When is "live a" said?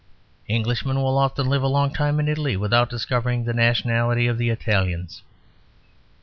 1.45-1.67